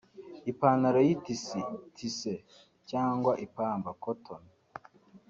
ipantaro 0.51 0.99
y’itisi 1.07 1.59
(tissus) 1.95 2.43
cyangwa 2.89 3.31
y’ipamba 3.39 3.89
(coton) 4.03 4.43